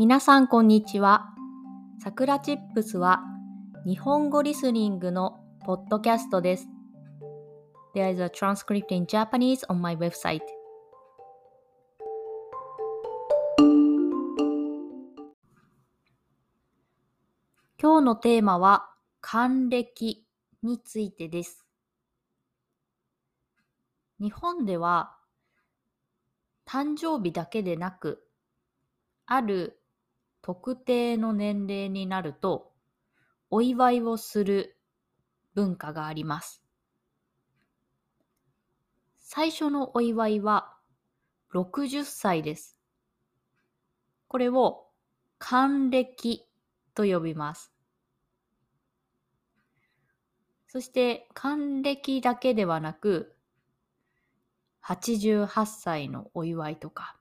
[0.00, 1.26] 皆さんこんにちは。
[2.02, 3.20] さくらチップスは
[3.84, 6.68] 日本語リスニングのポッドキャストです。
[7.94, 10.40] There is a transcript in Japanese on my website.
[17.78, 18.88] 今日のテーマは
[19.20, 20.24] 還暦
[20.62, 21.66] についてです。
[24.18, 25.14] 日本では
[26.66, 28.22] 誕生日だけでなく
[29.26, 29.79] ある
[30.42, 32.72] 特定の年齢になると
[33.50, 34.76] お祝いをする
[35.54, 36.62] 文化があります。
[39.18, 40.76] 最初のお祝いは
[41.52, 42.78] 60歳です。
[44.28, 44.86] これを
[45.38, 46.46] 還暦
[46.94, 47.72] と呼びます。
[50.68, 53.34] そして還暦だけではなく
[54.84, 57.16] 88歳のお祝いとか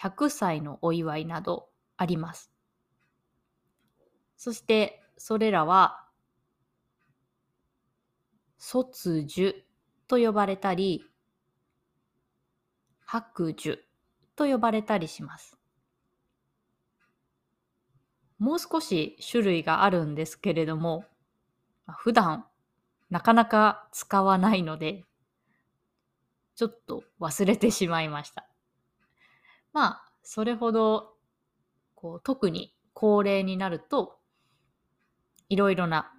[0.00, 2.50] 100歳のお祝いなどあります。
[4.36, 6.04] そしてそれらは
[8.58, 9.64] 卒樹
[10.06, 11.04] と呼ばれたり
[13.04, 13.84] 白樹
[14.36, 15.56] と呼ばれたりします。
[18.38, 21.04] もう少し種類があるんですけれども、
[21.96, 22.46] 普段
[23.10, 25.04] なかなか使わないので、
[26.56, 28.48] ちょっと忘れてしまいました。
[29.72, 31.13] まあ、それほど、
[32.04, 34.18] こう、特に高齢になると、
[35.48, 36.12] いろいろな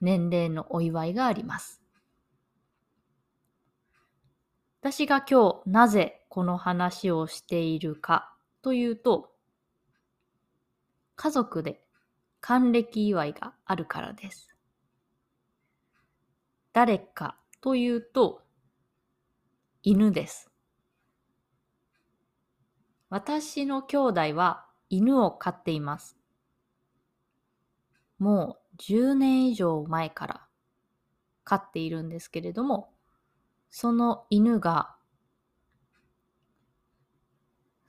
[0.00, 1.80] 年齢のお祝いがあります。
[4.80, 9.30] 私が今日なぜこの話をしているかというと、
[11.14, 11.80] 家族で
[12.40, 14.52] 還暦祝いがあるからです。
[16.72, 18.42] 誰かというと、
[19.84, 20.50] 犬です。
[23.10, 26.16] 私の兄弟は犬を飼っています。
[28.18, 30.46] もう10年以上前から
[31.44, 32.92] 飼っているんですけれども、
[33.70, 34.96] その犬が、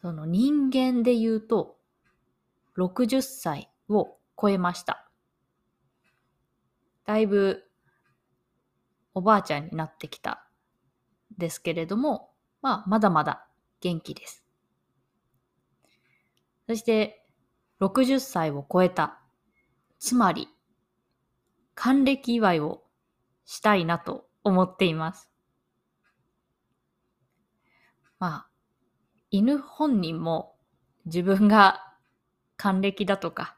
[0.01, 1.77] その人間で言うと
[2.77, 5.09] 60歳を超えました。
[7.05, 7.63] だいぶ
[9.13, 10.47] おばあちゃんになってきた
[11.37, 12.29] ですけれども、
[12.61, 13.47] まあ、まだまだ
[13.81, 14.48] 元気です。
[16.69, 17.25] そして、
[17.81, 19.19] 60歳を超えた。
[19.97, 20.47] つまり、
[21.73, 22.83] 還暦祝いを
[23.43, 25.31] したいなと思っています。
[28.19, 28.49] まあ、
[29.31, 30.57] 犬本人も
[31.05, 31.95] 自分が
[32.55, 33.57] 還暦だとか、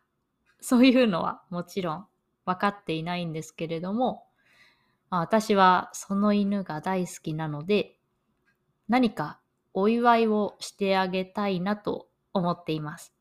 [0.62, 2.08] そういうのはもちろん
[2.46, 4.26] 分かっていないんですけれども、
[5.10, 7.98] まあ、私はその犬が大好きなので、
[8.88, 9.42] 何か
[9.74, 13.14] お祝いをしてあげたいなと思っています。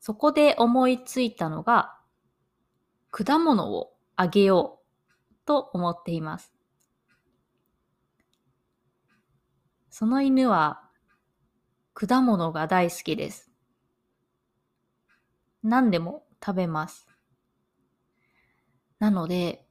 [0.00, 1.98] そこで思いついたのが、
[3.10, 6.52] 果物をあげようと思っています。
[9.88, 10.82] その犬は
[11.94, 13.50] 果物が大好きです。
[15.62, 17.06] 何でも食べます。
[18.98, 19.64] なので、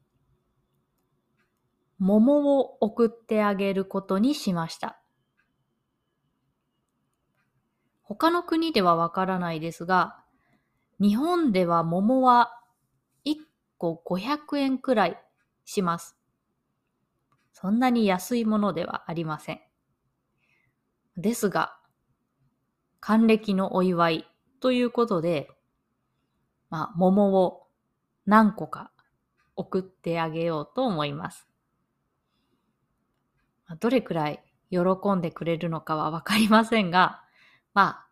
[2.00, 5.03] 桃を送ってあげることにしました。
[8.16, 10.18] 他の国ではわからないですが、
[11.00, 12.62] 日本では桃は
[13.26, 13.38] 1
[13.80, 15.18] 個500円くらい
[15.66, 16.16] します。
[17.54, 19.62] そんなに安いものではありません。
[21.18, 21.76] ですが、
[23.00, 24.28] 還暦のお祝い
[24.60, 25.50] ということで、
[26.70, 27.68] まあ、桃を
[28.28, 28.92] 何個か
[29.56, 31.48] 送ってあげようと思います。
[33.80, 34.80] どれくらい喜
[35.16, 37.24] んでくれるのかはわかりませんが、
[37.74, 38.08] まあ、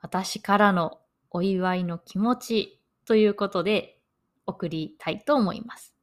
[0.00, 0.98] 私からの
[1.30, 3.98] お祝いの気持ちということで
[4.46, 5.94] 送りたいと思います。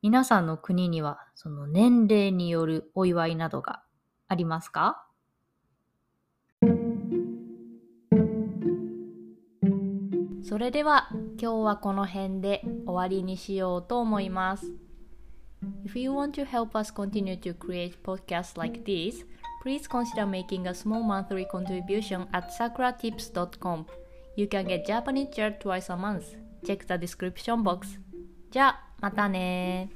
[0.00, 3.82] 皆さんの国にはその年齢によるお祝いなどが
[4.28, 5.06] ありますか？
[10.44, 11.08] それでは
[11.40, 14.66] 今日はこの辺で終わりにしようと思います。
[15.84, 19.24] If you want to help us continue to create podcasts like this,
[19.61, 23.85] please consider making a small monthly contribution at sakuratips.com.
[24.35, 26.35] You can get Japanese chair twice a month.
[26.65, 27.99] Check the description box.
[28.49, 29.89] じゃあ、またね